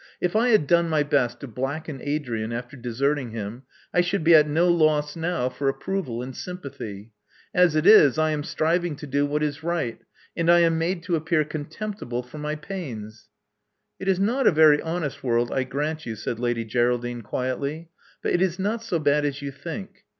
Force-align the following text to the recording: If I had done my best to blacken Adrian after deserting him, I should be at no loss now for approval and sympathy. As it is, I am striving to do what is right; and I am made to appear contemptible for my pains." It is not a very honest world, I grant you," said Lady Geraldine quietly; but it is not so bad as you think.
If 0.19 0.35
I 0.35 0.49
had 0.49 0.65
done 0.65 0.89
my 0.89 1.03
best 1.03 1.41
to 1.41 1.47
blacken 1.47 2.01
Adrian 2.01 2.51
after 2.51 2.75
deserting 2.75 3.29
him, 3.29 3.65
I 3.93 4.01
should 4.01 4.23
be 4.23 4.33
at 4.33 4.49
no 4.49 4.67
loss 4.67 5.15
now 5.15 5.47
for 5.47 5.69
approval 5.69 6.23
and 6.23 6.35
sympathy. 6.35 7.11
As 7.53 7.75
it 7.75 7.85
is, 7.85 8.17
I 8.17 8.31
am 8.31 8.41
striving 8.41 8.95
to 8.95 9.05
do 9.05 9.27
what 9.27 9.43
is 9.43 9.61
right; 9.61 9.99
and 10.35 10.49
I 10.51 10.61
am 10.61 10.79
made 10.79 11.03
to 11.03 11.15
appear 11.15 11.45
contemptible 11.45 12.23
for 12.23 12.39
my 12.39 12.55
pains." 12.55 13.27
It 13.99 14.07
is 14.07 14.19
not 14.19 14.47
a 14.47 14.51
very 14.51 14.81
honest 14.81 15.23
world, 15.23 15.51
I 15.51 15.65
grant 15.65 16.07
you," 16.07 16.15
said 16.15 16.39
Lady 16.39 16.65
Geraldine 16.65 17.21
quietly; 17.21 17.89
but 18.23 18.31
it 18.31 18.41
is 18.41 18.57
not 18.57 18.81
so 18.81 18.97
bad 18.97 19.23
as 19.23 19.43
you 19.43 19.51
think. 19.51 20.03